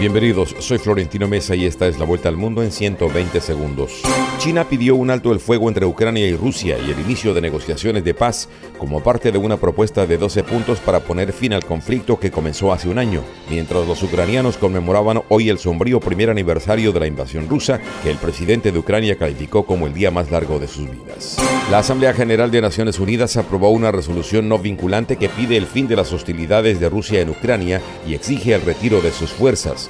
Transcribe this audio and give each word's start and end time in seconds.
Bienvenidos, 0.00 0.56
soy 0.60 0.78
Florentino 0.78 1.28
Mesa 1.28 1.54
y 1.54 1.66
esta 1.66 1.86
es 1.86 1.98
la 1.98 2.06
vuelta 2.06 2.30
al 2.30 2.36
mundo 2.38 2.62
en 2.62 2.72
120 2.72 3.38
segundos. 3.38 4.00
China 4.38 4.66
pidió 4.66 4.96
un 4.96 5.10
alto 5.10 5.30
el 5.30 5.40
fuego 5.40 5.68
entre 5.68 5.84
Ucrania 5.84 6.26
y 6.26 6.34
Rusia 6.34 6.78
y 6.78 6.90
el 6.90 6.98
inicio 7.00 7.34
de 7.34 7.42
negociaciones 7.42 8.02
de 8.02 8.14
paz 8.14 8.48
como 8.78 9.02
parte 9.02 9.30
de 9.30 9.36
una 9.36 9.58
propuesta 9.58 10.06
de 10.06 10.16
12 10.16 10.42
puntos 10.44 10.78
para 10.78 11.00
poner 11.00 11.34
fin 11.34 11.52
al 11.52 11.66
conflicto 11.66 12.18
que 12.18 12.30
comenzó 12.30 12.72
hace 12.72 12.88
un 12.88 12.98
año, 12.98 13.22
mientras 13.50 13.86
los 13.86 14.02
ucranianos 14.02 14.56
conmemoraban 14.56 15.20
hoy 15.28 15.50
el 15.50 15.58
sombrío 15.58 16.00
primer 16.00 16.30
aniversario 16.30 16.92
de 16.92 17.00
la 17.00 17.06
invasión 17.06 17.46
rusa 17.46 17.78
que 18.02 18.10
el 18.10 18.16
presidente 18.16 18.72
de 18.72 18.78
Ucrania 18.78 19.18
calificó 19.18 19.66
como 19.66 19.86
el 19.86 19.92
día 19.92 20.10
más 20.10 20.30
largo 20.30 20.58
de 20.58 20.66
sus 20.66 20.90
vidas. 20.90 21.36
La 21.70 21.80
Asamblea 21.80 22.14
General 22.14 22.50
de 22.50 22.62
Naciones 22.62 22.98
Unidas 22.98 23.36
aprobó 23.36 23.68
una 23.68 23.92
resolución 23.92 24.48
no 24.48 24.58
vinculante 24.58 25.18
que 25.18 25.28
pide 25.28 25.58
el 25.58 25.66
fin 25.66 25.86
de 25.86 25.96
las 25.96 26.10
hostilidades 26.14 26.80
de 26.80 26.88
Rusia 26.88 27.20
en 27.20 27.28
Ucrania 27.28 27.82
y 28.08 28.14
exige 28.14 28.54
el 28.54 28.62
retiro 28.62 29.02
de 29.02 29.12
sus 29.12 29.30
fuerzas 29.30 29.89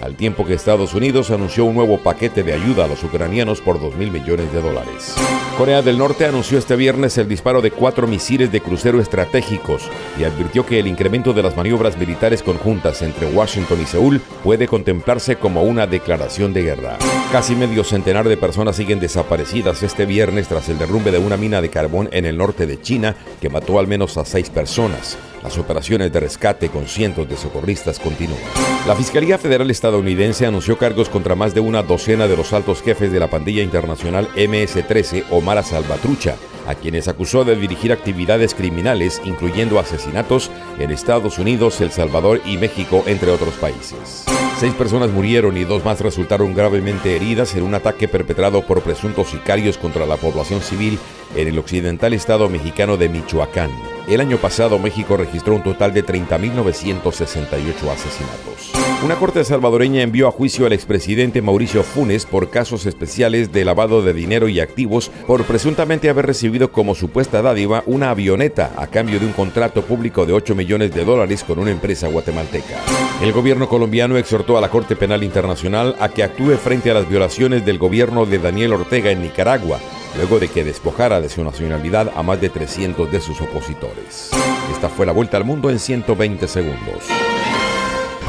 al 0.00 0.16
tiempo 0.16 0.44
que 0.44 0.54
Estados 0.54 0.94
Unidos 0.94 1.30
anunció 1.30 1.64
un 1.64 1.74
nuevo 1.74 1.98
paquete 1.98 2.42
de 2.42 2.52
ayuda 2.52 2.84
a 2.84 2.88
los 2.88 3.02
ucranianos 3.04 3.60
por 3.60 3.80
2 3.80 3.96
mil 3.96 4.10
millones 4.10 4.52
de 4.52 4.60
dólares. 4.60 5.14
Corea 5.58 5.82
del 5.82 5.98
Norte 5.98 6.24
anunció 6.24 6.58
este 6.58 6.76
viernes 6.76 7.18
el 7.18 7.28
disparo 7.28 7.60
de 7.60 7.70
cuatro 7.70 8.06
misiles 8.06 8.50
de 8.50 8.60
crucero 8.60 9.00
estratégicos 9.00 9.82
y 10.18 10.24
advirtió 10.24 10.64
que 10.64 10.78
el 10.78 10.86
incremento 10.86 11.32
de 11.32 11.42
las 11.42 11.56
maniobras 11.56 11.98
militares 11.98 12.42
conjuntas 12.42 13.02
entre 13.02 13.26
Washington 13.26 13.80
y 13.82 13.86
Seúl 13.86 14.20
puede 14.42 14.66
contemplarse 14.66 15.36
como 15.36 15.62
una 15.62 15.86
declaración 15.86 16.52
de 16.54 16.62
guerra. 16.62 16.98
Casi 17.30 17.54
medio 17.54 17.84
centenar 17.84 18.28
de 18.28 18.36
personas 18.36 18.76
siguen 18.76 19.00
desaparecidas 19.00 19.82
este 19.82 20.06
viernes 20.06 20.48
tras 20.48 20.68
el 20.68 20.78
derrumbe 20.78 21.10
de 21.10 21.18
una 21.18 21.36
mina 21.36 21.60
de 21.60 21.68
carbón 21.68 22.08
en 22.12 22.24
el 22.24 22.36
norte 22.38 22.66
de 22.66 22.80
China 22.80 23.14
que 23.40 23.50
mató 23.50 23.78
al 23.78 23.86
menos 23.86 24.16
a 24.16 24.24
seis 24.24 24.50
personas. 24.50 25.18
Las 25.42 25.56
operaciones 25.56 26.12
de 26.12 26.20
rescate 26.20 26.68
con 26.68 26.86
cientos 26.86 27.28
de 27.28 27.36
socorristas 27.36 27.98
continúan. 27.98 28.40
La 28.86 28.94
Fiscalía 28.94 29.38
Federal 29.38 29.70
estadounidense 29.90 30.46
anunció 30.46 30.78
cargos 30.78 31.08
contra 31.08 31.34
más 31.34 31.52
de 31.52 31.58
una 31.58 31.82
docena 31.82 32.28
de 32.28 32.36
los 32.36 32.52
altos 32.52 32.80
jefes 32.80 33.10
de 33.10 33.18
la 33.18 33.28
pandilla 33.28 33.60
internacional 33.60 34.28
MS-13 34.36 35.24
o 35.30 35.40
Mara 35.40 35.64
Salvatrucha, 35.64 36.36
a 36.68 36.76
quienes 36.76 37.08
acusó 37.08 37.42
de 37.44 37.56
dirigir 37.56 37.90
actividades 37.90 38.54
criminales, 38.54 39.20
incluyendo 39.24 39.80
asesinatos 39.80 40.52
en 40.78 40.92
Estados 40.92 41.40
Unidos, 41.40 41.80
El 41.80 41.90
Salvador 41.90 42.40
y 42.46 42.56
México, 42.56 43.02
entre 43.06 43.32
otros 43.32 43.54
países. 43.54 44.26
Seis 44.60 44.74
personas 44.74 45.10
murieron 45.10 45.56
y 45.56 45.64
dos 45.64 45.84
más 45.84 46.00
resultaron 46.00 46.54
gravemente 46.54 47.16
heridas 47.16 47.56
en 47.56 47.64
un 47.64 47.74
ataque 47.74 48.06
perpetrado 48.06 48.62
por 48.62 48.82
presuntos 48.82 49.30
sicarios 49.30 49.76
contra 49.76 50.06
la 50.06 50.18
población 50.18 50.60
civil 50.60 51.00
en 51.34 51.48
el 51.48 51.58
occidental 51.58 52.12
estado 52.12 52.48
mexicano 52.48 52.96
de 52.96 53.08
Michoacán. 53.08 53.89
El 54.10 54.20
año 54.20 54.38
pasado 54.38 54.80
México 54.80 55.16
registró 55.16 55.54
un 55.54 55.62
total 55.62 55.94
de 55.94 56.04
30.968 56.04 57.92
asesinatos. 57.92 58.72
Una 59.04 59.14
corte 59.14 59.44
salvadoreña 59.44 60.02
envió 60.02 60.26
a 60.26 60.32
juicio 60.32 60.66
al 60.66 60.72
expresidente 60.72 61.40
Mauricio 61.40 61.84
Funes 61.84 62.26
por 62.26 62.50
casos 62.50 62.86
especiales 62.86 63.52
de 63.52 63.64
lavado 63.64 64.02
de 64.02 64.12
dinero 64.12 64.48
y 64.48 64.58
activos 64.58 65.12
por 65.28 65.44
presuntamente 65.44 66.08
haber 66.08 66.26
recibido 66.26 66.72
como 66.72 66.96
supuesta 66.96 67.40
dádiva 67.40 67.84
una 67.86 68.10
avioneta 68.10 68.72
a 68.76 68.88
cambio 68.88 69.20
de 69.20 69.26
un 69.26 69.32
contrato 69.32 69.82
público 69.82 70.26
de 70.26 70.32
8 70.32 70.56
millones 70.56 70.92
de 70.92 71.04
dólares 71.04 71.44
con 71.44 71.60
una 71.60 71.70
empresa 71.70 72.08
guatemalteca. 72.08 72.80
El 73.22 73.30
gobierno 73.30 73.68
colombiano 73.68 74.16
exhortó 74.16 74.58
a 74.58 74.60
la 74.60 74.70
Corte 74.70 74.96
Penal 74.96 75.22
Internacional 75.22 75.94
a 76.00 76.08
que 76.08 76.24
actúe 76.24 76.56
frente 76.56 76.90
a 76.90 76.94
las 76.94 77.08
violaciones 77.08 77.64
del 77.64 77.78
gobierno 77.78 78.26
de 78.26 78.40
Daniel 78.40 78.72
Ortega 78.72 79.12
en 79.12 79.22
Nicaragua 79.22 79.78
luego 80.16 80.38
de 80.38 80.48
que 80.48 80.64
despojara 80.64 81.20
de 81.20 81.28
su 81.28 81.42
nacionalidad 81.44 82.10
a 82.16 82.22
más 82.22 82.40
de 82.40 82.50
300 82.50 83.10
de 83.10 83.20
sus 83.20 83.40
opositores. 83.40 84.30
Esta 84.72 84.88
fue 84.88 85.06
la 85.06 85.12
vuelta 85.12 85.36
al 85.36 85.44
mundo 85.44 85.70
en 85.70 85.78
120 85.78 86.46
segundos. 86.48 87.04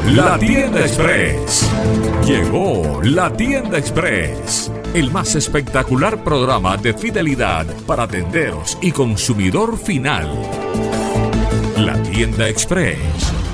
La 0.06 0.38
tienda 0.38 0.80
express. 0.80 1.70
Llegó 2.26 3.00
la 3.02 3.32
tienda 3.32 3.78
express. 3.78 4.70
El 4.94 5.10
más 5.10 5.34
espectacular 5.36 6.22
programa 6.24 6.76
de 6.76 6.92
fidelidad 6.92 7.66
para 7.86 8.08
tenderos 8.08 8.76
y 8.80 8.90
consumidor 8.90 9.78
final. 9.78 10.28
La 11.76 12.02
tienda 12.02 12.48
express 12.48 12.98